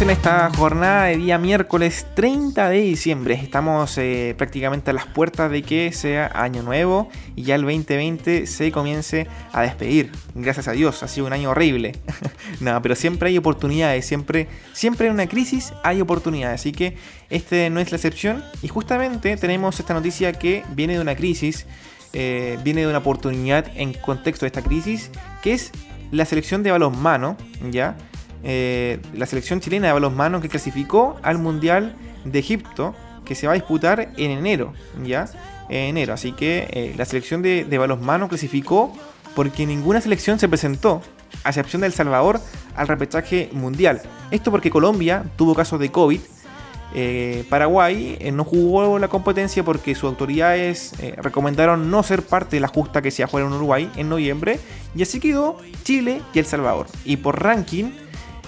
[0.00, 3.34] En esta jornada de día miércoles 30 de diciembre.
[3.34, 8.46] Estamos eh, prácticamente a las puertas de que sea año nuevo y ya el 2020
[8.46, 10.10] se comience a despedir.
[10.34, 11.92] Gracias a Dios, ha sido un año horrible.
[12.60, 16.60] no, pero siempre hay oportunidades, siempre, siempre en una crisis hay oportunidades.
[16.60, 16.96] Así que
[17.30, 18.44] este no es la excepción.
[18.62, 21.66] Y justamente tenemos esta noticia que viene de una crisis,
[22.12, 25.10] eh, viene de una oportunidad en contexto de esta crisis,
[25.42, 25.70] que es
[26.10, 27.36] la selección de balonmano,
[27.70, 27.96] ¿ya?
[28.46, 32.94] Eh, la selección chilena de balonmano que clasificó al Mundial de Egipto,
[33.24, 35.26] que se va a disputar en enero, ¿ya?
[35.70, 36.12] En enero.
[36.12, 38.92] Así que eh, la selección de, de balonmano clasificó
[39.34, 41.00] porque ninguna selección se presentó,
[41.42, 42.38] a excepción de El Salvador,
[42.76, 44.02] al repechaje mundial.
[44.30, 46.20] Esto porque Colombia tuvo casos de COVID.
[46.96, 52.68] Eh, Paraguay no jugó la competencia porque sus autoridades recomendaron no ser parte de la
[52.68, 54.60] justa que se iba a jugar en Uruguay en noviembre.
[54.94, 56.86] Y así quedó Chile y El Salvador.
[57.04, 57.90] Y por ranking,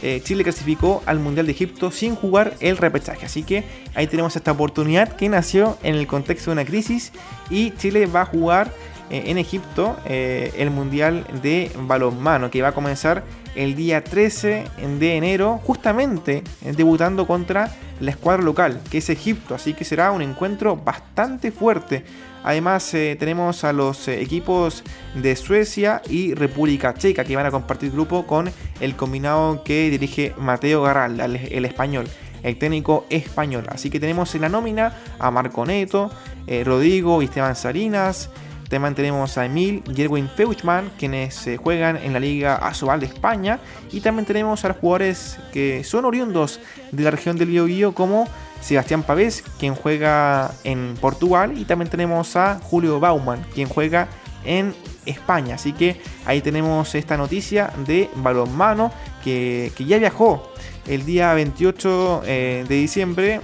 [0.03, 3.27] eh, Chile clasificó al Mundial de Egipto sin jugar el repechaje.
[3.27, 7.13] Así que ahí tenemos esta oportunidad que nació en el contexto de una crisis
[7.51, 8.73] y Chile va a jugar
[9.11, 13.25] eh, en Egipto eh, el Mundial de Balonmano que va a comenzar
[13.55, 14.65] el día 13
[14.99, 16.43] de enero justamente
[16.77, 19.55] debutando contra la escuadra local que es Egipto.
[19.55, 22.05] Así que será un encuentro bastante fuerte.
[22.47, 24.85] Además eh, tenemos a los eh, equipos
[25.17, 30.33] de Suecia y República Checa que van a compartir grupo con el combinado que dirige
[30.39, 32.07] Mateo Garral, el, español
[32.45, 33.67] el técnico español.
[33.69, 36.09] Así que tenemos en la nómina a Marco Neto,
[36.47, 38.31] eh, Rodrigo y Esteban Salinas.
[38.69, 43.59] También tenemos a Emil y Erwin Feuchman, quienes juegan en la Liga Asobal de España.
[43.91, 46.61] Y también tenemos a los jugadores que son oriundos
[46.93, 48.29] de la región del Biobío, como
[48.61, 54.09] Sebastián Pavés, quien juega en Portugal, y también tenemos a Julio Bauman, quien juega
[54.45, 55.57] en España.
[55.57, 60.53] Así que ahí tenemos esta noticia de balonmano que, que ya viajó
[60.87, 63.41] el día 28 eh, de diciembre.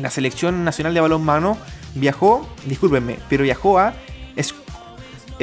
[0.00, 1.58] La selección nacional de balonmano
[1.94, 3.94] viajó, discúlpenme, pero viajó a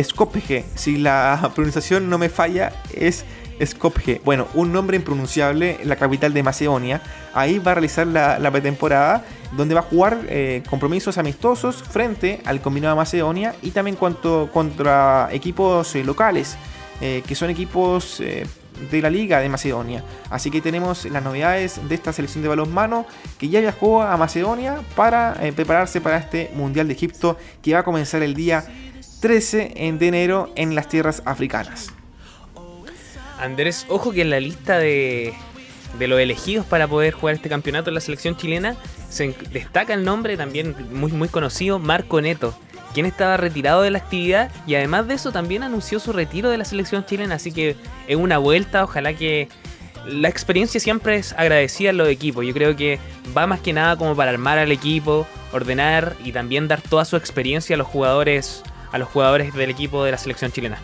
[0.02, 0.66] Skopje.
[0.76, 3.26] Si la pronunciación no me falla, es
[3.64, 4.22] Skopje.
[4.26, 7.02] Bueno, un nombre impronunciable, la capital de Macedonia.
[7.34, 9.24] Ahí va a realizar la, pretemporada,
[9.56, 14.50] donde va a jugar eh, compromisos amistosos frente al combinado de Macedonia y también cuanto,
[14.52, 16.58] contra equipos eh, locales,
[17.02, 18.22] eh, que son equipos
[18.92, 20.04] de la Liga de Macedonia.
[20.30, 23.06] Así que tenemos las novedades de esta selección de balonmano
[23.38, 27.84] que ya viajó a Macedonia para prepararse para este Mundial de Egipto que va a
[27.84, 28.66] comenzar el día
[29.22, 31.95] 13 de enero en las tierras africanas.
[33.40, 35.34] Andrés, ojo que en la lista de,
[36.00, 38.76] los elegidos para poder jugar este campeonato en la selección chilena
[39.10, 42.58] se destaca el nombre también muy, muy conocido, Marco Neto,
[42.94, 46.58] quien estaba retirado de la actividad y además de eso también anunció su retiro de
[46.58, 47.76] la selección chilena, así que
[48.08, 49.48] es una vuelta, ojalá que
[50.06, 53.00] la experiencia siempre es agradecida en los equipos, yo creo que
[53.36, 57.16] va más que nada como para armar al equipo, ordenar y también dar toda su
[57.16, 60.80] experiencia a los jugadores a los jugadores del equipo de la selección chilena.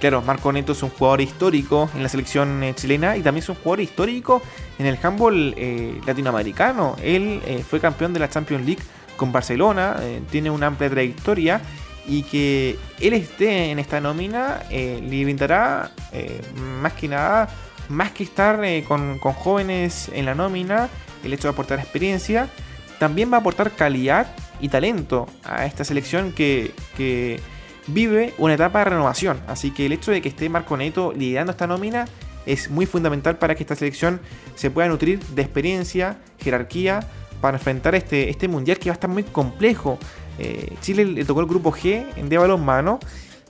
[0.00, 3.48] Claro, Marco Neto es un jugador histórico en la selección eh, chilena y también es
[3.48, 4.40] un jugador histórico
[4.78, 6.94] en el handball eh, latinoamericano.
[7.02, 8.82] Él eh, fue campeón de la Champions League
[9.16, 9.96] con Barcelona,
[10.30, 11.60] tiene una amplia trayectoria
[12.06, 15.90] y que él esté en esta nómina le brindará
[16.80, 17.48] más que nada,
[17.88, 20.88] más que estar con, jóvenes en la nómina,
[21.24, 22.48] el hecho de aportar experiencia,
[23.00, 24.28] también va a aportar calidad
[24.60, 26.72] y talento a esta selección que
[27.88, 29.40] vive una etapa de renovación.
[29.46, 32.06] Así que el hecho de que esté Marco Neto liderando esta nómina
[32.46, 34.20] es muy fundamental para que esta selección
[34.54, 37.06] se pueda nutrir de experiencia, jerarquía,
[37.40, 39.98] para enfrentar este, este mundial que va a estar muy complejo.
[40.38, 42.98] Eh, Chile le tocó el grupo G de balonmano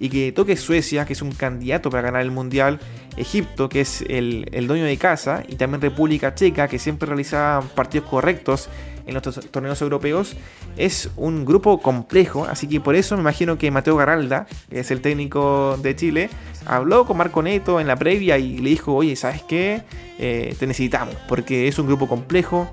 [0.00, 2.78] y que toque Suecia, que es un candidato para ganar el mundial,
[3.16, 7.62] Egipto, que es el, el dueño de casa, y también República Checa, que siempre realiza
[7.74, 8.68] partidos correctos
[9.08, 10.36] en los torneos europeos,
[10.76, 14.90] es un grupo complejo, así que por eso me imagino que Mateo Garalda, que es
[14.90, 16.30] el técnico de Chile,
[16.66, 19.82] habló con Marco Neto en la previa y le dijo, oye, ¿sabes qué?
[20.18, 22.70] Eh, te necesitamos, porque es un grupo complejo,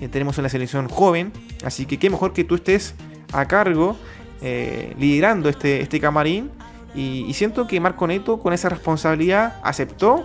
[0.00, 1.32] eh, tenemos una selección joven,
[1.64, 2.94] así que qué mejor que tú estés
[3.32, 3.96] a cargo,
[4.42, 6.50] eh, liderando este, este camarín,
[6.94, 10.24] y siento que Marco Neto con esa responsabilidad aceptó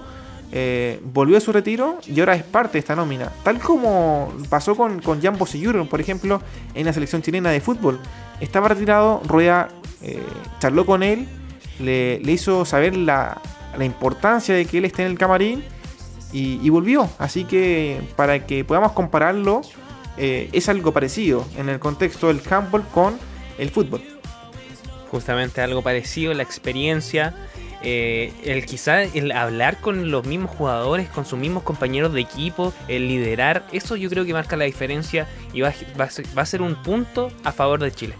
[0.53, 3.31] eh, volvió a su retiro y ahora es parte de esta nómina.
[3.43, 6.41] Tal como pasó con, con Jan Bosellur, por ejemplo,
[6.73, 7.99] en la selección chilena de fútbol.
[8.41, 9.69] Estaba retirado, Rueda
[10.01, 10.21] eh,
[10.59, 11.27] charló con él,
[11.79, 13.39] le, hizo saber la,
[13.79, 15.63] importancia de que él esté en el camarín
[16.33, 17.09] y, volvió.
[17.17, 19.61] Así que para que podamos compararlo,
[20.17, 23.17] eh, es algo parecido en el contexto del handball con
[23.57, 24.01] el fútbol.
[25.09, 27.33] Justamente algo parecido, la experiencia
[27.83, 32.73] eh, el quizá el hablar con los mismos jugadores, con sus mismos compañeros de equipo,
[32.87, 36.75] el liderar, eso yo creo que marca la diferencia y va, va a ser un
[36.75, 38.15] punto a favor de Chile.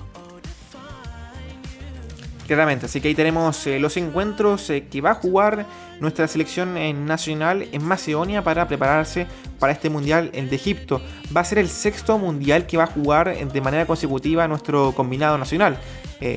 [2.52, 5.66] Claramente, así que ahí tenemos eh, los encuentros eh, que va a jugar
[6.02, 9.28] nuestra selección eh, nacional en Macedonia para prepararse
[9.60, 11.02] para este mundial de Egipto.
[11.36, 15.38] Va a ser el sexto mundial que va a jugar de manera consecutiva nuestro combinado
[15.38, 15.78] nacional.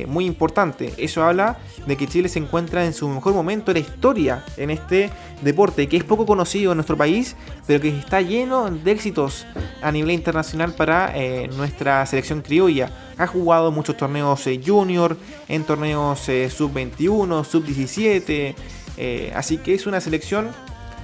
[0.06, 3.87] muy importante, eso habla de que Chile se encuentra en su mejor momento de la
[3.87, 5.11] historia en este
[5.43, 7.37] deporte, que es poco conocido en nuestro país,
[7.67, 9.46] pero que está lleno de éxitos
[9.82, 11.12] a nivel internacional para
[11.56, 15.17] nuestra selección criolla ha jugado muchos torneos eh, junior,
[15.49, 18.55] en torneos eh, sub-21, sub-17.
[18.96, 20.50] Eh, así que es una selección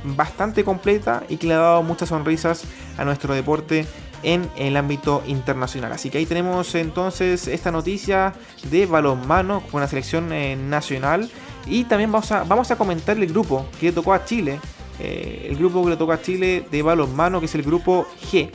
[0.03, 2.65] bastante completa y que le ha dado muchas sonrisas
[2.97, 3.87] a nuestro deporte
[4.23, 5.93] en el ámbito internacional.
[5.93, 8.35] Así que ahí tenemos entonces esta noticia
[8.71, 10.29] de balonmano con la selección
[10.71, 11.31] nacional.
[11.67, 14.61] Y también vamos a, vamos a comentar el grupo que le tocó a Chile.
[14.99, 18.51] el grupo que le tocó a Chile de balonmano, que es el grupo G.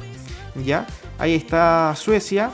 [0.64, 0.86] ¿Ya?
[1.18, 2.52] Ahí está Suecia,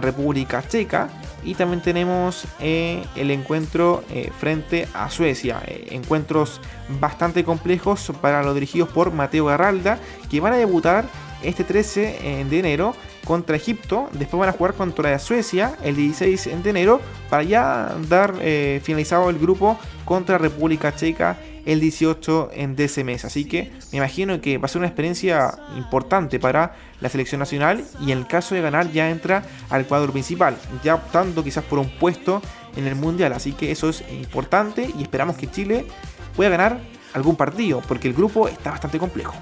[0.00, 1.08] República Checa.
[1.44, 5.62] Y también tenemos eh, el encuentro eh, frente a Suecia.
[5.66, 6.60] Eh, encuentros
[7.00, 9.98] bastante complejos para los dirigidos por Mateo Garralda,
[10.30, 11.06] que van a debutar
[11.42, 12.94] este 13 de enero
[13.24, 14.10] contra Egipto.
[14.12, 17.00] Después van a jugar contra Suecia el 16 de enero
[17.30, 18.34] para ya dar
[18.82, 23.24] finalizado el grupo contra República Checa el 18 de ese mes.
[23.24, 27.84] Así que me imagino que va a ser una experiencia importante para la selección nacional
[28.00, 31.78] y en el caso de ganar ya entra al cuadro principal, ya optando quizás por
[31.78, 32.42] un puesto
[32.76, 33.32] en el mundial.
[33.32, 35.86] Así que eso es importante y esperamos que Chile
[36.36, 36.80] pueda ganar
[37.12, 39.34] algún partido porque el grupo está bastante complejo.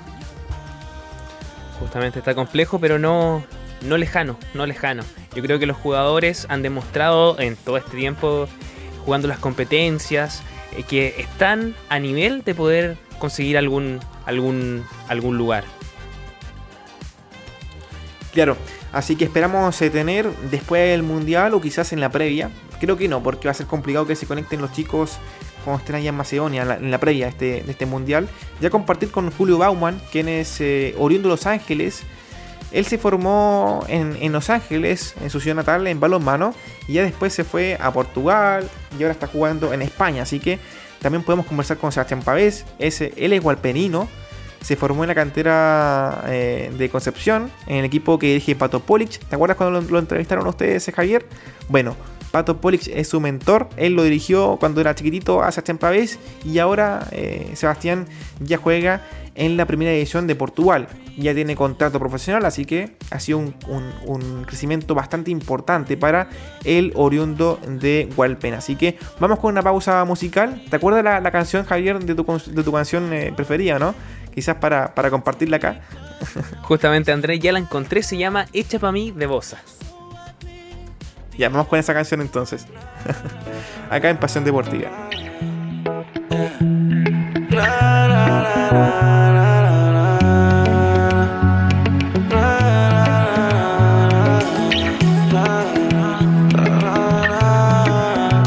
[1.81, 3.45] Justamente está complejo, pero no,
[3.83, 5.05] no lejano, no lejano.
[5.35, 8.49] Yo creo que los jugadores han demostrado en todo este tiempo
[9.05, 10.43] jugando las competencias,
[10.77, 15.65] eh, que están a nivel de poder conseguir algún, algún, algún lugar.
[18.33, 18.57] Claro,
[18.93, 22.51] así que esperamos eh, tener después del Mundial o quizás en la previa.
[22.81, 25.19] Creo que no, porque va a ser complicado que se conecten los chicos
[25.65, 28.29] cuando estén allá en Macedonia, en la, previa de este, este, Mundial.
[28.61, 32.05] Ya compartir con Julio Bauman, quien es eh, oriundo de Los Ángeles,
[32.71, 36.55] él se formó en, Los Ángeles, en su ciudad natal, en balonmano,
[36.87, 38.69] y ya después se fue a Portugal
[38.99, 40.23] y ahora está jugando en España.
[40.23, 40.59] Así que
[41.01, 42.67] también podemos conversar con Sebastián Pavés.
[42.79, 44.09] Él es gualpenino,
[44.61, 49.19] se formó en la cantera eh, de Concepción, en el equipo que dirige Pato Polic.
[49.19, 51.27] ¿Te acuerdas cuando lo, entrevistaron ustedes, Javier?
[51.69, 51.97] Bueno,
[52.31, 53.69] Pato Polic es su mentor.
[53.77, 58.07] Él lo dirigió cuando era chiquitito a Sebastián Pavés y ahora eh, Sebastián
[58.41, 59.03] ya juega
[59.39, 60.89] en la primera edición de Portugal.
[61.17, 66.29] Ya tiene contrato profesional, así que ha sido un, crecimiento bastante importante para
[66.65, 68.55] el oriundo de Walpen.
[68.55, 70.63] Así que vamos con una pausa musical.
[70.69, 73.95] ¿Te acuerdas la, la canción, Javier, de tu, de tu canción eh, preferida, no?
[74.35, 75.81] Quizás para, para compartirla acá.
[76.63, 79.59] Justamente, Andrés, ya la encontré, se llama Hecha para mí de Bosa.
[81.37, 82.67] Ya, vamos con esa canción entonces.
[83.91, 84.91] acá en Pasión Deportiva.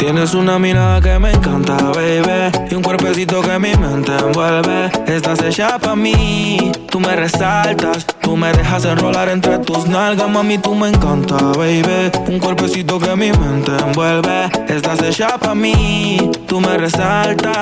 [0.01, 2.51] Tienes una mirada que me encanta, baby.
[2.71, 4.89] Y un cuerpecito que mi mente envuelve.
[5.05, 8.07] Estás hecha pa' mí, tú me resaltas.
[8.19, 12.09] Tú me dejas enrolar entre tus nalgas, mami, tú me encanta, baby.
[12.27, 14.49] Un cuerpecito que mi mente envuelve.
[14.67, 17.53] Estás hecha pa' mí, tú me resaltas.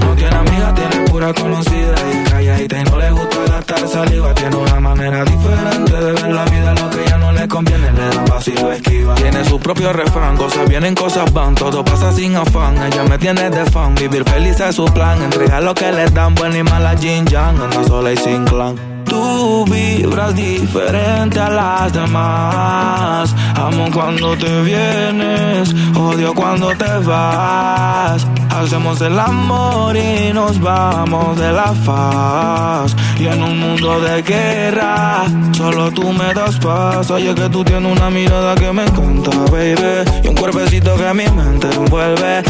[0.00, 4.34] No tiene amiga, tiene pura conocida y calladita y no le gusta gastar saliva.
[4.34, 8.08] Tiene una manera diferente de ver la vida, lo que ya no le conviene, le
[8.08, 9.14] da paso y lo esquiva.
[9.14, 12.76] Tiene su propio refrán, cosas vienen, cosas van, todo pasa sin afán.
[12.82, 15.22] Ella me tiene de fan, vivir feliz es su plan.
[15.22, 18.93] Entrega lo que le dan, buena y mala Jin Yang, anda sola y sin clan.
[19.14, 23.32] Tú vibras diferente a las demás.
[23.54, 28.26] Amo cuando te vienes, odio cuando te vas.
[28.50, 32.96] Hacemos el amor y nos vamos de la faz.
[33.20, 37.08] Y en un mundo de guerra, solo tú me das paz.
[37.12, 40.10] Oye, que tú tienes una mirada que me encanta, baby.
[40.24, 42.42] Y un cuerpecito que mi mente envuelve.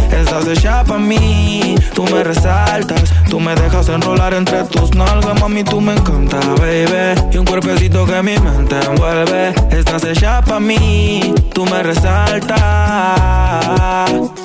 [0.44, 3.02] Estás hecha para mí, tú me resaltas.
[3.30, 7.18] Tú me dejas enrolar entre tus nalgas, mami, tú me encanta, baby.
[7.32, 9.54] Y un cuerpecito que mi mente envuelve.
[9.70, 12.60] Estás hecha para mí, tú me resaltas.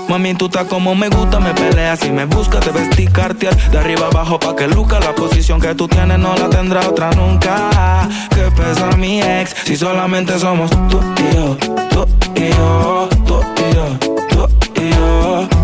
[0.08, 3.78] Mami, tú estás como me gusta, me peleas y me buscas, te vestir cartier de
[3.78, 5.02] arriba abajo pa' que luca.
[5.02, 8.08] La posición que tú tienes no la tendrá otra nunca.
[8.30, 11.58] Que pesa mi ex si solamente somos tú y yo,
[11.90, 14.19] tú y yo, tú y yo,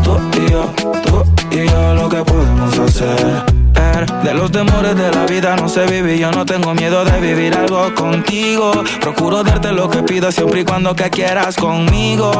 [0.05, 0.63] tú y yo,
[1.03, 3.64] tú y yo lo que podemos hacer.
[4.25, 7.55] De los temores de la vida no sé vivir, yo no tengo miedo de vivir
[7.55, 8.71] algo contigo.
[8.99, 12.31] Procuro darte lo que pidas siempre y cuando que quieras conmigo.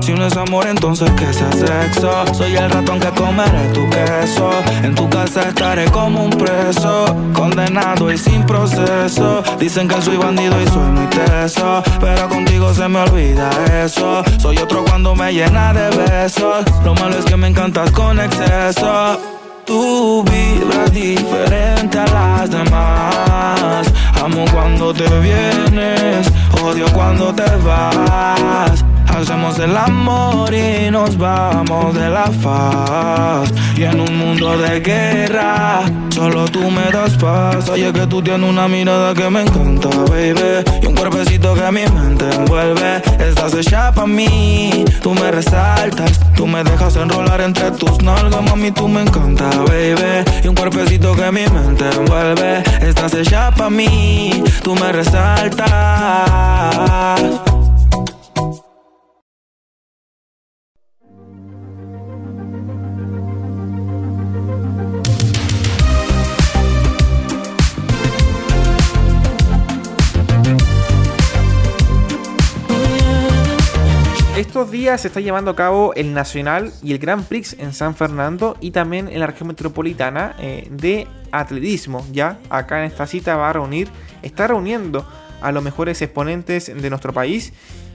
[0.00, 2.10] Si no es amor, entonces que sea sexo.
[2.32, 4.50] Soy el ratón que comeré tu queso.
[4.82, 9.42] En tu casa estaré como un preso, condenado y sin proceso.
[9.58, 13.50] Dicen que soy bandido y soy muy teso, pero contigo se me olvida
[13.84, 14.24] eso.
[14.38, 16.64] Soy otro cuando me llena de besos.
[16.82, 19.33] Lo malo es que me encantas con exceso.
[19.66, 23.86] Tu vibra es diferente a las demás.
[24.22, 26.30] Amo cuando te vienes,
[26.62, 28.73] odio cuando te vas.
[29.24, 33.50] Hacemos el amor y nos vamos de la faz.
[33.74, 37.70] Y en un mundo de guerra, solo tú me das paz.
[37.70, 40.62] Oye, que tú tienes una mirada que me encanta, baby.
[40.82, 43.00] Y un cuerpecito que mi mente envuelve.
[43.18, 46.20] Estás hecha para mí, tú me resaltas.
[46.36, 50.22] Tú me dejas enrolar entre tus nalgas, mami, tú me encanta, baby.
[50.42, 52.62] Y un cuerpecito que mi mente envuelve.
[52.82, 55.64] Estás hecha para mí, tú me resaltas.
[74.74, 78.72] Se está llevando a cabo el Nacional y el Grand Prix en San Fernando y
[78.72, 82.04] también en la región metropolitana eh, de atletismo.
[82.10, 83.88] Ya acá en esta cita va a reunir,
[84.22, 85.06] está reuniendo
[85.40, 87.52] a los mejores exponentes de nuestro país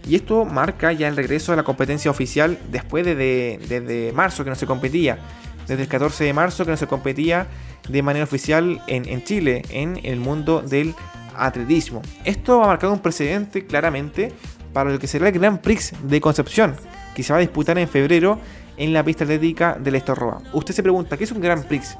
[0.07, 4.49] y esto marca ya el regreso de la competencia oficial después de, desde marzo que
[4.49, 5.19] no se competía,
[5.67, 7.47] desde el 14 de marzo que no se competía
[7.89, 10.95] de manera oficial en, en Chile en el mundo del
[11.35, 12.01] atletismo.
[12.23, 14.31] Esto va a marcar un precedente claramente
[14.73, 16.75] para lo que será el Grand Prix de Concepción,
[17.15, 18.39] que se va a disputar en febrero
[18.77, 20.41] en la pista atlética del Estorroa.
[20.53, 21.97] Usted se pregunta, ¿qué es un Grand Prix?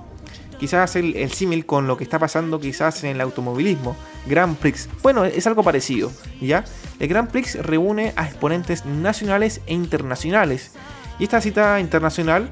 [0.59, 3.95] Quizás el, el símil con lo que está pasando quizás en el automovilismo.
[4.27, 4.89] Grand Prix.
[5.01, 6.11] Bueno, es algo parecido,
[6.41, 6.65] ¿ya?
[6.99, 10.71] El Grand Prix reúne a exponentes nacionales e internacionales.
[11.17, 12.49] Y esta cita internacional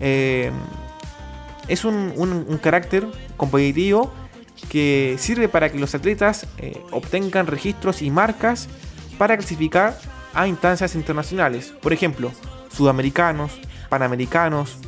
[0.00, 0.50] eh,
[1.68, 3.06] es un, carácter
[3.36, 4.12] competitivo
[4.68, 8.68] que sirve para que los atletas eh, obtengan registros y marcas
[9.18, 9.98] para clasificar
[10.32, 11.74] a instancias internacionales.
[11.82, 12.32] Por ejemplo,
[12.72, 14.78] sudamericanos, panamericanos,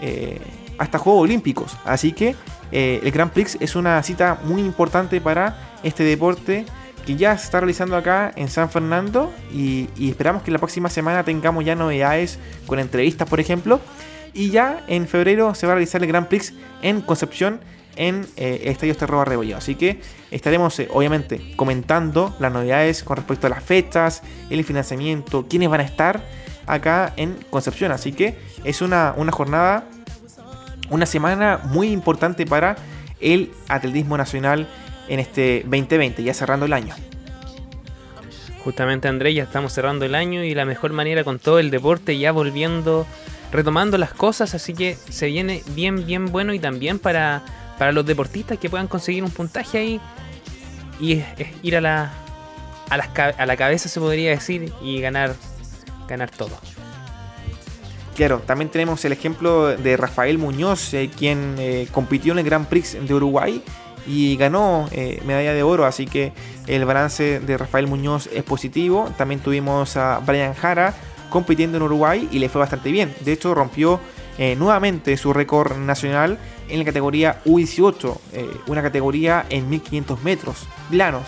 [0.00, 0.40] eh,
[0.78, 1.76] hasta Juegos Olímpicos.
[1.84, 2.34] Así que
[2.70, 6.64] eh, el Grand Prix es una cita muy importante para este deporte
[7.04, 11.24] que ya se está realizando acá en San Fernando y, esperamos que la próxima semana
[11.24, 13.80] tengamos ya novedades con entrevistas, por ejemplo.
[14.34, 17.60] Y ya en febrero se va a realizar el Grand Prix en Concepción
[17.96, 19.58] en eh, Estadio Estadio Rebolledo.
[19.58, 25.46] Así que estaremos eh, obviamente comentando las novedades con respecto a las fechas, el financiamiento,
[25.48, 26.22] quiénes van a estar
[26.66, 27.92] acá en Concepción.
[27.92, 29.84] Así que es una, una jornada,
[30.90, 32.76] una semana muy importante para
[33.20, 34.68] el atletismo nacional
[35.08, 36.94] en este 2020, ya cerrando el año.
[38.64, 42.16] Justamente Andrés, ya estamos cerrando el año y la mejor manera con todo el deporte
[42.16, 43.06] ya volviendo,
[43.50, 47.42] retomando las cosas, así que se viene bien, bien bueno y también para
[47.78, 50.00] para los deportistas que puedan conseguir un puntaje ahí
[51.00, 51.22] y
[51.62, 52.12] ir a la,
[52.88, 55.34] a, la cabeza, se podría decir, y ganar,
[56.08, 56.56] ganar todo.
[58.14, 62.66] Claro, también tenemos el ejemplo de Rafael Muñoz, eh, quien eh, compitió en el Grand
[62.66, 63.62] Prix de Uruguay
[64.06, 66.32] y ganó eh, medalla de oro, así que
[66.66, 69.08] el balance de Rafael Muñoz es positivo.
[69.16, 70.94] También tuvimos a Brian Jara
[71.30, 73.14] compitiendo en Uruguay y le fue bastante bien.
[73.20, 73.98] De hecho, rompió
[74.38, 76.38] nuevamente su récord nacional
[76.72, 81.24] en la categoría U18, eh, una categoría en 1500 metros planos,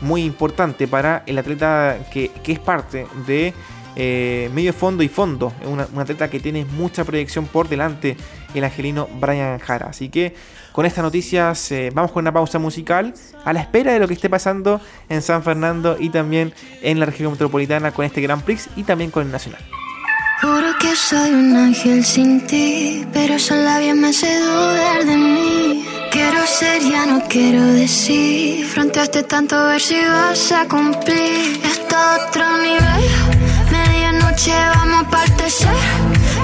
[0.00, 3.54] muy importante para el atleta que, es parte de
[3.96, 8.16] eh, medio fondo y fondo, un atleta que tiene mucha proyección por delante,
[8.54, 9.86] el angelino Brian Jara.
[9.86, 10.34] Así que
[10.72, 14.14] con estas noticias eh, vamos con una pausa musical a la espera de lo que
[14.14, 18.68] esté pasando en San Fernando y también en la región metropolitana con este Grand Prix
[18.76, 19.64] y también con el Nacional.
[20.44, 25.86] Juro que soy un ángel sin ti, pero esos labios me hace dudar de mí.
[26.12, 28.66] Quiero ser, ya no quiero decir.
[28.66, 31.62] Fronteaste tanto a ver si vas a cumplir.
[31.64, 33.04] Esto otro nivel,
[33.72, 35.78] medianoche vamos a partecer.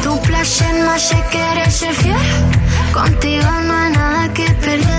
[0.02, 2.16] Tu placer no hace querer ser fiel.
[2.94, 4.89] Contigo no hay nada que perder.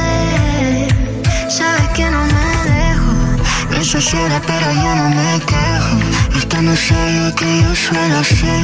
[3.94, 6.38] Pero yo no me quejo.
[6.38, 8.64] Esto no es lo que yo suelo hacer,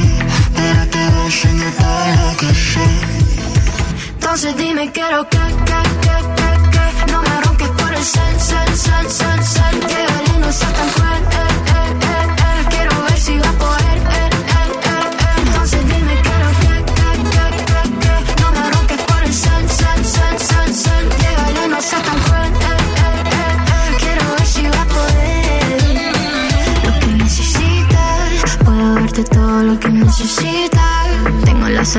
[0.56, 2.86] pero te voy a enseñar todo lo que sé.
[4.14, 7.47] Entonces dime quiero que, que, que, que, que No me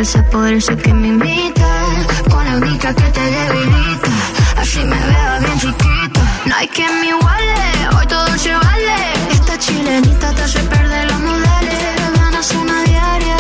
[0.04, 1.70] salsa, por eso que me imita.
[2.30, 4.12] Con la única que te debilita.
[4.58, 6.22] Así me veo bien chiquita.
[6.46, 7.64] No hay que me iguale,
[7.96, 8.98] hoy todo se vale.
[9.32, 11.80] Esta chilenita te hace perder los modales.
[12.18, 13.38] Ganas una diaria,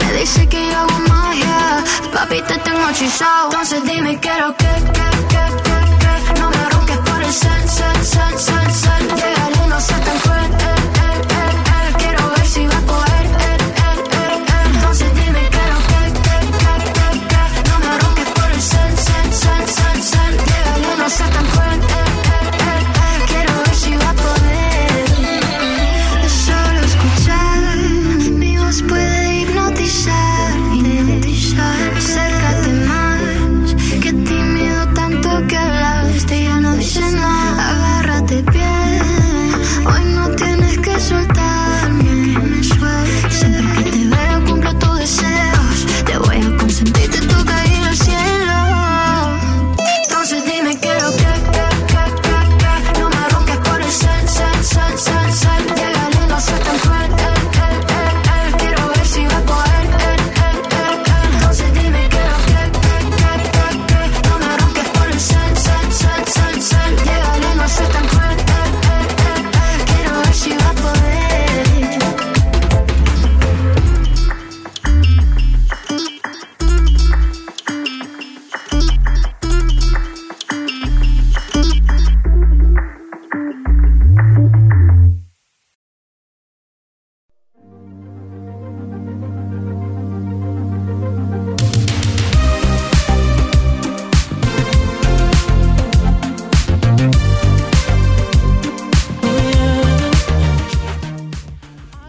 [0.00, 1.84] me dice que yo hago magia.
[2.12, 3.50] Papi, te tengo hechizado.
[3.50, 4.67] Entonces dime, quiero que,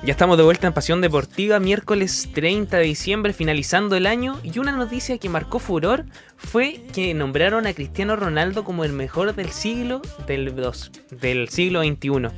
[0.10, 4.40] Ya estamos de vuelta en Pasión Deportiva, miércoles 30 de diciembre, finalizando el año.
[4.42, 6.04] Y una noticia que marcó furor
[6.36, 11.84] fue que nombraron a Cristiano Ronaldo como el mejor del siglo del, dos- del siglo
[11.84, 12.30] XXI.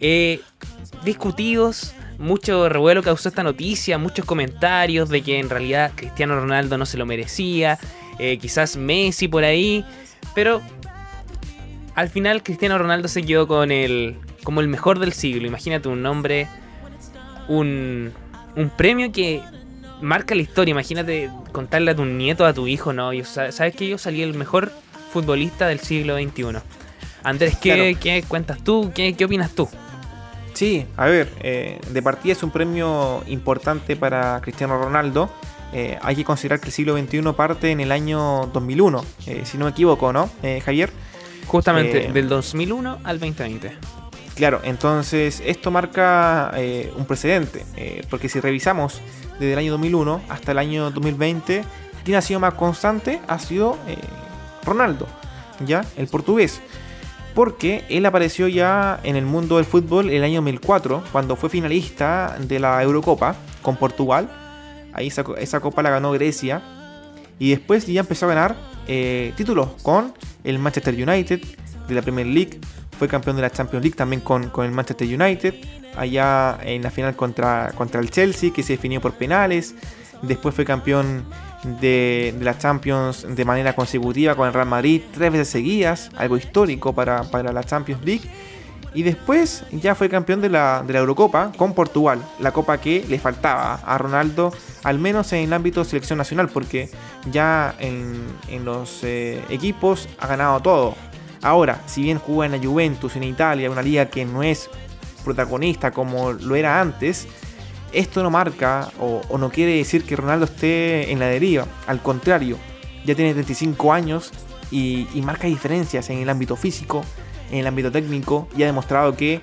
[0.00, 0.40] Eh,
[1.02, 6.84] discutidos, mucho revuelo causó esta noticia, muchos comentarios de que en realidad Cristiano Ronaldo no
[6.84, 7.78] se lo merecía,
[8.18, 9.82] eh, quizás Messi por ahí,
[10.34, 10.60] pero
[11.94, 15.46] al final Cristiano Ronaldo se quedó con el como el mejor del siglo.
[15.46, 16.48] Imagínate un nombre,
[17.48, 18.12] un,
[18.56, 19.42] un premio que
[20.00, 20.72] marca la historia.
[20.72, 23.12] Imagínate contarle a tu nieto, a tu hijo, no.
[23.12, 24.70] Yo, sabes que yo salí el mejor
[25.12, 26.58] futbolista del siglo XXI.
[27.24, 27.98] Andrés, ¿qué, Claro.
[28.00, 28.92] qué cuentas tú?
[28.94, 29.68] ¿Qué, qué opinas tú?
[30.54, 35.30] Sí, a ver, eh, de partida es un premio importante para Cristiano Ronaldo.
[35.72, 39.58] Eh, hay que considerar que el siglo XXI parte en el año 2001, eh, si
[39.58, 40.30] no me equivoco, ¿no,
[40.64, 40.90] Javier?
[41.46, 43.76] Justamente del 2001 al 2020.
[44.38, 49.00] Claro, entonces esto marca eh, un precedente, eh, porque si revisamos
[49.40, 51.64] desde el año 2001 hasta el año 2020,
[52.04, 53.96] quien ha sido más constante ha sido eh,
[54.64, 55.08] Ronaldo,
[55.66, 55.84] ¿ya?
[55.96, 56.60] El portugués.
[57.34, 62.36] Porque él apareció ya en el mundo del fútbol el año 2004, cuando fue finalista
[62.40, 64.30] de la Eurocopa con Portugal.
[64.92, 66.62] Ahí esa, co- esa copa la ganó Grecia.
[67.40, 68.56] Y después ya empezó a ganar
[69.36, 71.40] títulos con el Manchester United
[71.88, 72.58] de la Premier League.
[72.98, 75.54] Fue campeón de la Champions League también con, el Manchester United.
[75.96, 79.74] Allá en la final contra, contra el Chelsea, que se definió por penales.
[80.22, 81.24] Después fue campeón
[81.80, 86.36] de, de la Champions de manera consecutiva con el Real Madrid, tres veces seguidas, algo
[86.36, 88.28] histórico para, para la Champions League.
[88.94, 93.04] Y después ya fue campeón de la, de la Eurocopa con Portugal, la copa que
[93.08, 96.90] le faltaba a Ronaldo, al menos en el ámbito de selección nacional, porque
[97.30, 100.94] ya en, en los eh, equipos ha ganado todo.
[101.42, 104.68] Ahora, si bien juega en la Juventus, en Italia, una liga que no es
[105.24, 107.28] protagonista como lo era antes,
[107.92, 111.66] esto no marca o, no quiere decir que Ronaldo esté en la deriva.
[111.86, 112.58] Al contrario,
[113.04, 114.32] ya tiene 35 años
[114.70, 117.04] y, marca diferencias en el ámbito físico,
[117.50, 119.40] en el ámbito técnico y ha demostrado que,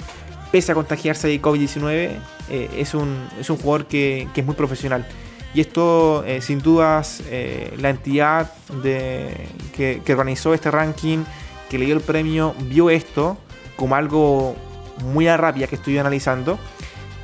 [0.51, 5.05] pese a contagiarse de COVID-19, eh, es, un, es un jugador que, es muy profesional.
[5.53, 8.51] Y esto, eh, sin dudas, eh, la entidad
[8.83, 11.23] que organizó este ranking,
[11.69, 13.37] que le dio el premio, vio esto
[13.75, 14.55] como algo
[15.03, 16.57] muy a rabia que estoy analizando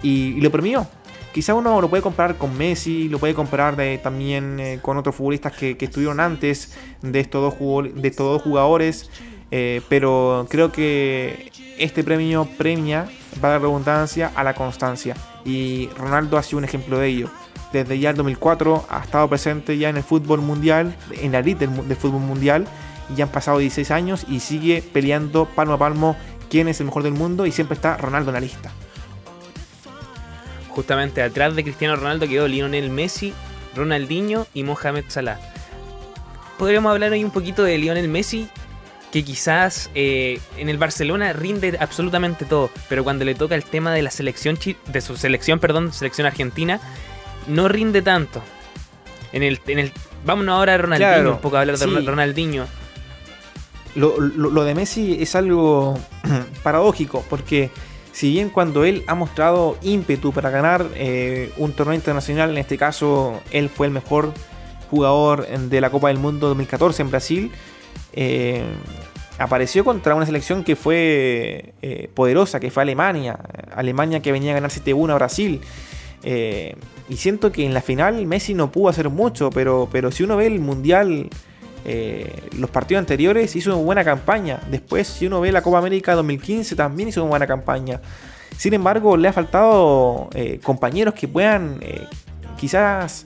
[0.02, 0.88] y, y lo premió.
[1.34, 5.16] Quizá uno lo puede comparar con Messi, lo puede comparar de- también eh, con otros
[5.16, 9.10] futbolistas que, estuvieron antes de estos dos, de estos dos jugadores,
[9.50, 13.08] eh, pero creo que este premio premia,
[13.40, 15.16] para la redundancia, a la constancia.
[15.46, 17.30] Y Ronaldo ha sido un ejemplo de ello.
[17.72, 21.66] Desde ya el 2004 ha estado presente ya en el fútbol mundial, en la elite
[21.68, 22.66] del fútbol mundial,
[23.12, 26.16] y ya han pasado 16 años y sigue peleando palmo a palmo
[26.50, 28.72] quién es el mejor del mundo y siempre está Ronaldo en la lista.
[30.70, 33.34] Justamente atrás de Cristiano Ronaldo quedó Lionel Messi,
[33.76, 35.40] Ronaldinho y Mohamed Salah.
[36.58, 38.48] Podríamos hablar hoy un poquito de Lionel Messi,
[39.12, 43.94] que quizás eh, en el Barcelona rinde absolutamente todo, pero cuando le toca el tema
[43.94, 46.80] de la selección de su selección, perdón, selección argentina,
[47.48, 48.42] no rinde tanto.
[49.34, 49.92] En el, en el
[50.26, 52.68] vámonos ahora a Ronaldinho, un poco a hablar de Ronaldinho.
[53.96, 55.98] Lo, lo, de Messi es algo
[56.64, 57.70] paradójico, porque
[58.14, 62.78] si bien cuando él ha mostrado ímpetu para ganar eh, un torneo internacional, en este
[62.78, 64.34] caso él fue el mejor
[64.90, 67.52] jugador de la Copa del Mundo 2014 en Brasil,
[68.14, 68.64] eh,
[69.38, 73.40] apareció contra una selección que fue eh, poderosa, que fue Alemania.
[73.74, 75.62] Alemania que venía a ganar 7-1 a Brasil.
[76.24, 80.38] Y siento que en la final Messi no pudo hacer mucho, pero, pero si uno
[80.38, 81.30] ve el Mundial,
[82.58, 84.60] los partidos anteriores, hizo una buena campaña.
[84.70, 88.02] Después, si uno ve la Copa América 2015, también hizo una buena campaña.
[88.58, 90.30] Sin embargo, le ha faltado
[90.64, 91.80] compañeros que puedan
[92.58, 93.26] quizás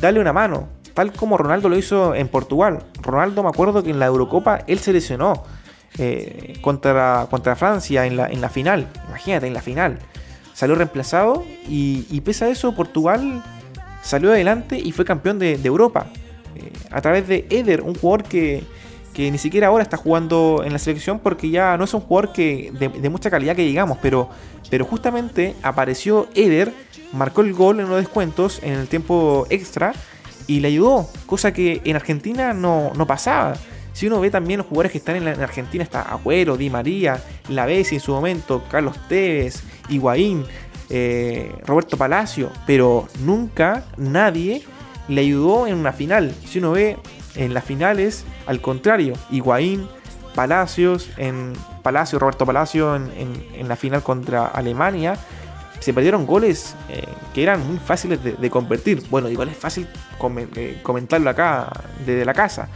[0.00, 2.84] darle una mano tal como Ronaldo lo hizo en Portugal.
[3.02, 5.42] Ronaldo me acuerdo que en la Eurocopa él se lesionó
[5.98, 8.88] eh, contra, contra Francia en la final.
[9.08, 9.98] Imagínate, en la final.
[10.54, 13.42] Salió reemplazado y, pese a eso Portugal
[14.02, 16.06] salió adelante y fue campeón de, Europa.
[16.90, 18.64] A través de Eder, un jugador que,
[19.16, 22.72] ni siquiera ahora está jugando en la selección porque ya no es un jugador que
[22.72, 24.28] de, mucha calidad que digamos, pero,
[24.70, 26.72] pero justamente apareció Eder,
[27.12, 29.92] marcó el gol en los descuentos en el tiempo extra
[30.46, 33.54] y le ayudó, cosa que en Argentina no, pasaba.
[33.92, 37.64] Si uno ve también los jugadores que están en, Argentina, está Agüero, Di María, La
[37.64, 40.44] Bessi en su momento, Carlos Tevez, Higuaín,
[40.90, 44.64] eh, Roberto Palacio, pero nunca nadie
[45.08, 46.34] le ayudó en una final.
[46.46, 46.96] Si uno ve
[47.34, 49.88] en las finales, al contrario, Higuaín,
[50.34, 53.10] Palacios, en Palacio, Roberto Palacio en,
[53.54, 55.16] en la final contra Alemania,
[55.84, 59.02] se perdieron goles eh, que eran muy fáciles de, convertir.
[59.10, 59.86] Bueno, igual es fácil
[60.56, 61.70] eh, comentarlo acá
[62.06, 62.70] desde la casa.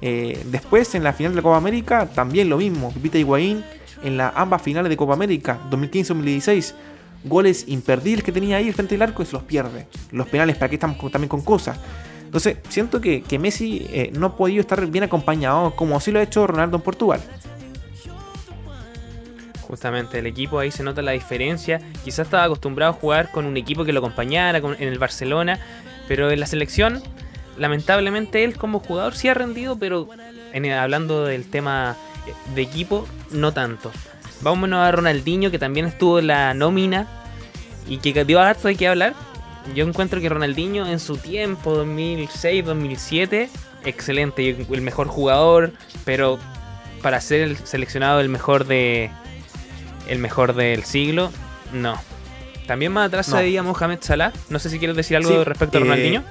[0.00, 2.90] Eh, después, en la final de la Copa América, también lo mismo.
[3.02, 3.62] Pita Higuaín
[4.02, 6.74] en las ambas finales de Copa América, 2015-2016.
[7.24, 9.86] Goles imperdibles que tenía ahí frente al arco y se los pierde.
[10.12, 11.78] Los penales, ¿para qué estamos también con cosas?
[12.24, 16.22] Entonces, siento que, que Messi no ha podido estar bien acompañado como sí lo ha
[16.22, 17.20] hecho Ronaldo en Portugal.
[19.62, 21.80] Justamente el equipo ahí se nota la diferencia.
[22.04, 25.58] Quizás estaba acostumbrado a jugar con un equipo que lo acompañara en el Barcelona,
[26.06, 27.02] pero en la selección,
[27.56, 30.08] lamentablemente él como jugador sí ha rendido, pero
[30.78, 31.96] hablando del tema
[32.54, 33.90] de equipo, no tanto.
[34.44, 37.08] Vámonos a Ronaldinho, que también estuvo en la nómina
[37.88, 39.14] y que dio harto de qué hablar.
[39.74, 43.48] Yo encuentro que Ronaldinho en su tiempo, 2006, 2007,
[43.86, 45.72] excelente, el mejor jugador,
[46.04, 46.38] pero
[47.00, 49.10] para ser el seleccionado el mejor de,
[50.08, 51.32] el mejor del siglo,
[51.72, 51.98] no.
[52.66, 54.32] También más atrás se veía Mohamed Salah.
[54.50, 56.22] No sé si quieres decir algo respecto a eh, Ronaldinho.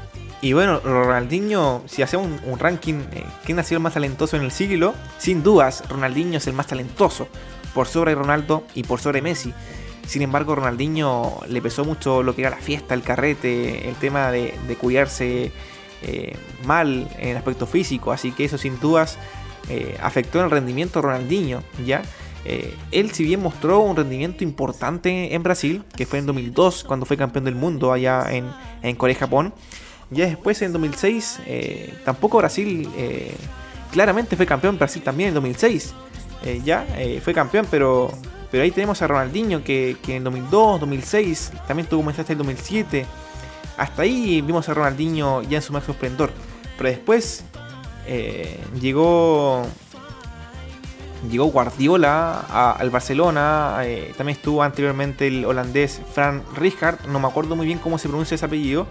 [0.42, 4.44] Y bueno, Ronaldinho, si hacemos un, ranking, eh, ¿quién ha sido el más talentoso en
[4.44, 4.94] el siglo?
[5.18, 7.28] Sin dudas, Ronaldinho es el más talentoso,
[7.74, 9.54] por sobre Ronaldo y por sobre Messi.
[10.08, 14.32] Sin embargo, Ronaldinho le pesó mucho lo que era la fiesta, el carrete, el tema
[14.32, 15.52] de, cuidarse
[16.02, 18.12] eh, mal en el aspecto físico.
[18.12, 19.18] Así que eso sin dudas
[20.02, 22.04] afectó en el rendimiento de Ronaldinho, ¿ya?
[22.46, 27.06] Eh, él si bien mostró un rendimiento importante en Brasil, que fue en 2002 cuando
[27.06, 29.54] fue campeón del mundo allá en, en Corea y Japón,
[30.10, 33.34] ya después en 2006 eh, tampoco Brasil eh,
[33.92, 35.94] claramente fue campeón Brasil también en 2006
[36.64, 36.86] ya
[37.24, 38.12] fue campeón pero
[38.52, 43.06] pero ahí tenemos a Ronaldinho que, que en 2002 2006 también tuvo hasta el 2007
[43.78, 46.32] hasta ahí vimos a Ronaldinho ya en su máximo esplendor.
[46.78, 47.44] Pero después
[48.80, 49.64] llegó
[51.30, 57.56] llegó Guardiola al Barcelona, eh, también estuvo anteriormente el holandés Fran Rijkaard, no me acuerdo
[57.56, 58.88] muy bien cómo se pronuncia ese apellido,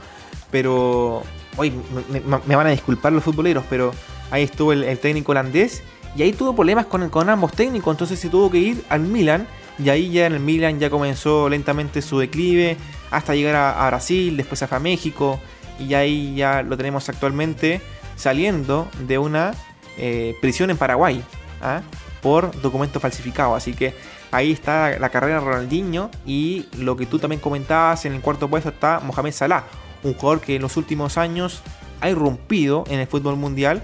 [0.50, 1.22] pero
[1.58, 1.74] hoy
[2.08, 3.92] me, van a disculpar los futboleros, pero
[4.30, 5.82] ahí estuvo el, técnico holandés
[6.16, 9.46] y ahí tuvo problemas con, con, ambos técnicos, entonces se tuvo que ir al Milan
[9.78, 12.76] y ahí ya en el Milan ya comenzó lentamente su declive
[13.10, 15.40] hasta llegar a, Brasil, después a México
[15.78, 17.80] y ahí ya lo tenemos actualmente
[18.16, 19.52] saliendo de una
[19.96, 21.22] eh, prisión en Paraguay.
[21.62, 21.82] ¿ah?
[22.22, 23.54] por documento falsificado.
[23.54, 23.94] Así que
[24.30, 28.48] ahí está la carrera de Ronaldinho y lo que tú también comentabas en el cuarto
[28.48, 29.64] puesto está Mohamed Salah,
[30.02, 31.62] un jugador que en los últimos años
[32.00, 33.82] ha irrumpido en el fútbol mundial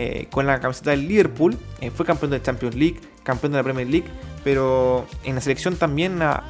[0.00, 3.64] eh, con la camiseta del Liverpool, eh, fue campeón de Champions League, campeón de la
[3.64, 4.06] Premier League,
[4.44, 6.44] pero en la selección también ha,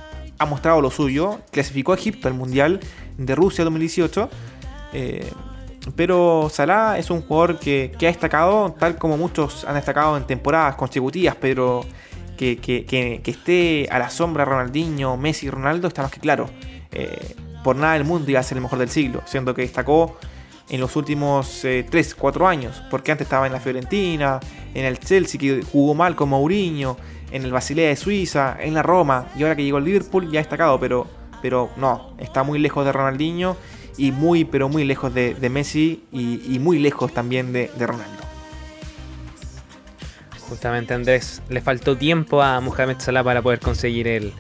[0.47, 2.81] mostrado lo suyo, clasificó a Egipto al Mundial
[3.17, 4.29] de Rusia 2018.
[5.97, 10.75] Pero Salah es un jugador que, ha destacado, tal como muchos han destacado en temporadas
[10.75, 11.87] consecutivas, pero
[12.37, 16.51] que, esté a la sombra Ronaldinho, Messi y Ronaldo está más que claro.
[16.93, 17.35] eh,
[17.65, 20.19] por nada del mundo iba a ser el mejor del siglo, siendo que destacó
[20.69, 24.41] en los últimos 3, 4 años, porque antes estaba en la Fiorentina,
[24.75, 26.97] en el Chelsea que jugó mal con Mourinho,
[27.31, 30.41] en el Basilea de Suiza, en la Roma, y ahora que llegó al Liverpool ya
[30.41, 31.07] ha destacado, pero,
[31.43, 33.57] pero no, está muy lejos de Ronaldinho
[33.97, 38.23] y muy, pero muy lejos de, Messi y, muy lejos también de, Ronaldo.
[40.49, 44.33] Justamente Andrés, le faltó tiempo a Mohamed Salah para poder conseguir el,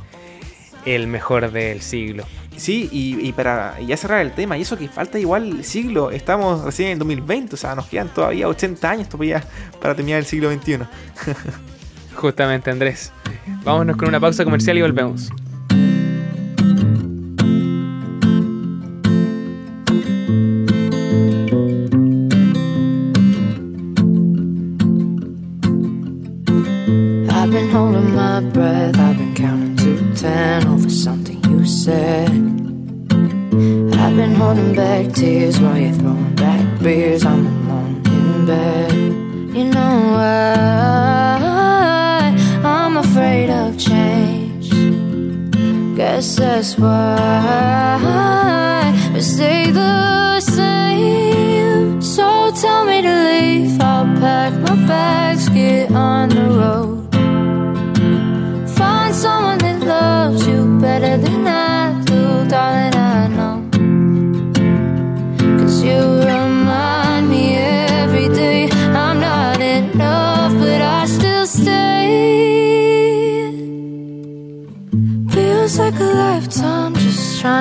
[0.86, 2.24] el mejor del siglo.
[2.58, 6.88] Sí, y, para ya cerrar el tema, y eso que falta igual siglo, estamos recién
[6.88, 9.44] en el 2020, o sea, nos quedan todavía 80 años todavía
[9.80, 10.78] para terminar el siglo XXI.
[12.16, 13.12] Justamente, Andrés.
[13.64, 15.30] Vámonos con una pausa comercial y volvemos.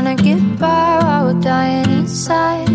[0.04, 2.70] Trying to get by while we're dying inside.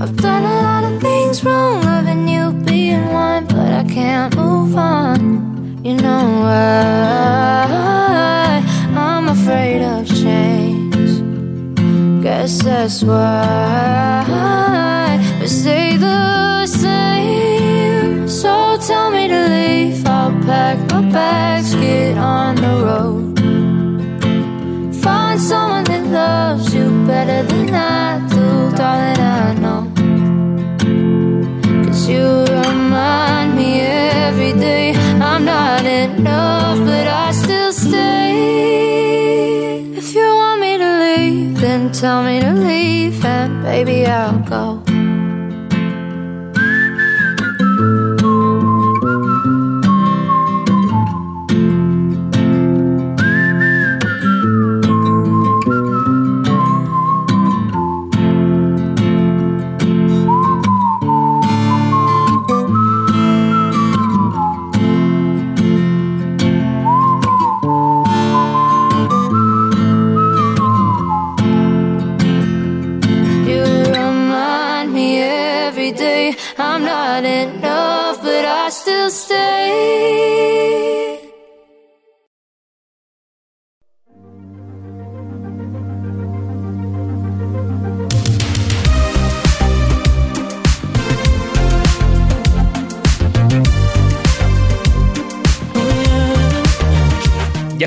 [0.00, 4.74] I've done a lot of things wrong, loving you being one, but I can't move
[4.76, 5.84] on.
[5.84, 7.66] You know why?
[8.96, 11.20] I'm afraid of change.
[12.22, 14.24] Guess that's why
[15.38, 18.26] we stay the same.
[18.26, 23.13] So tell me to leave, I'll pack my bags, get on the road
[27.06, 29.82] better than I do, darling, I know.
[31.84, 38.32] Cause you remind me every day I'm not enough, but I still stay.
[39.94, 45.03] If you want me to leave, then tell me to leave, and baby, I'll go.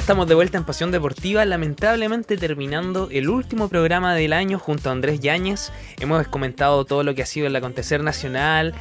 [0.07, 4.93] Estamos de vuelta en Pasión Deportiva, lamentablemente terminando el último programa del año junto a
[4.93, 5.73] Andrés Yáñez.
[5.99, 8.73] Hemos comentado todo lo que ha sido el acontecer nacional,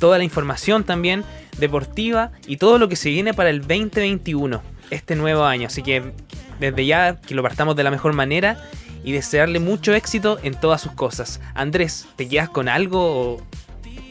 [0.00, 1.22] toda la información también
[1.56, 5.68] deportiva y todo lo que se viene para el 2021, este nuevo año.
[5.68, 6.14] Así que
[6.58, 8.60] desde ya que lo partamos de la mejor manera
[9.04, 11.40] y desearle mucho éxito en todas sus cosas.
[11.54, 13.40] Andrés, ¿te quedas con algo?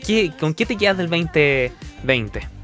[0.07, 2.60] ¿Qué, ¿Con qué te quedas del 2020?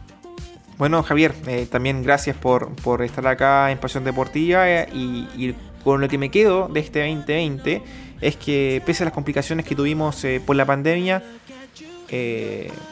[0.78, 2.72] Bueno, Javier, eh, también gracias por,
[3.04, 7.82] estar acá en Pasión Deportiva eh, y, con lo que me quedo de este 2020
[8.22, 11.24] es que pese a las complicaciones que tuvimos eh, por la pandemia,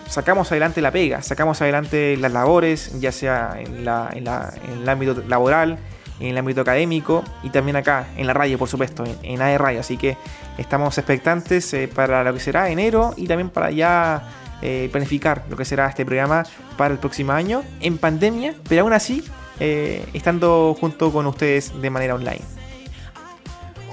[0.08, 5.78] sacamos adelante la pega, sacamos adelante las labores, ya sea en, el ámbito laboral,
[6.20, 9.58] en el ámbito académico y también acá en la radio, por supuesto, en, en AE
[9.58, 9.82] Radio.
[9.82, 10.18] Así que
[10.58, 14.24] estamos expectantes para lo que será enero y también para ya
[14.68, 16.44] eh, planificar lo que será este programa
[16.76, 19.24] para el próximo año en pandemia, pero aún así
[19.60, 22.42] eh, estando junto con ustedes de manera online.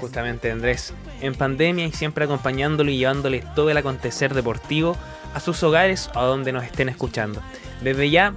[0.01, 4.97] Justamente Andrés, en pandemia y siempre acompañándolo y llevándole todo el acontecer deportivo
[5.35, 7.39] a sus hogares o a donde nos estén escuchando.
[7.81, 8.33] Desde ya,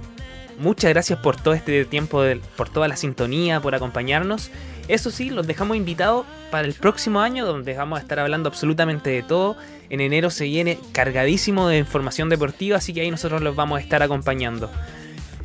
[0.57, 4.49] Muchas gracias por todo este tiempo, de, por toda la sintonía, por acompañarnos.
[4.87, 9.09] Eso sí, los dejamos invitados para el próximo año, donde vamos a estar hablando absolutamente
[9.09, 9.57] de todo.
[9.89, 13.81] En enero se viene cargadísimo de información deportiva, así que ahí nosotros los vamos a
[13.81, 14.71] estar acompañando.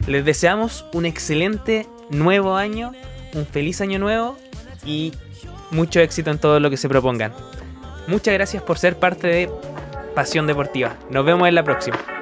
[0.07, 2.93] Les deseamos un excelente nuevo año,
[3.35, 4.39] un feliz año nuevo
[4.85, 5.13] y
[5.71, 7.33] mucho éxito en todo lo que se propongan.
[8.07, 9.51] Muchas gracias por ser parte de
[10.15, 10.97] Pasión Deportiva.
[11.11, 12.22] Nos vemos en la próxima.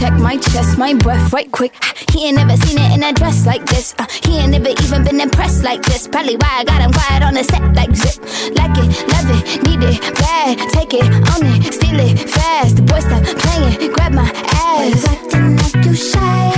[0.00, 1.74] check my chest, my breath right quick.
[2.10, 3.94] He ain't never seen it in a dress like this.
[3.98, 6.08] Uh, he ain't never even been impressed like this.
[6.08, 8.16] Probably why I got him quiet on the set like zip.
[8.56, 10.56] Like it, love it, need it, bad.
[10.72, 12.76] Take it, own it, steal it, fast.
[12.76, 15.04] The boy stop playing, grab my ass.
[15.04, 16.48] Why acting like you shy?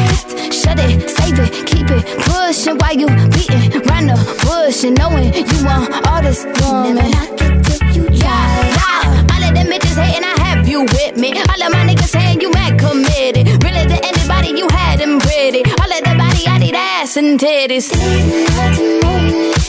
[0.55, 2.78] Shut it, save it, keep it, pushing.
[2.78, 6.94] Why you beating round the bush and knowing you want all this woman?
[6.94, 8.22] Never it you try.
[8.22, 9.35] Yeah, yeah.
[9.35, 10.41] All of them bitches hating, I
[10.72, 11.28] you with me.
[11.32, 13.62] All of my niggas saying you mad committed.
[13.62, 15.62] Really to anybody, you had them pretty.
[15.80, 17.90] All of the body, I need ass and titties.
[17.92, 19.62] Didn't have to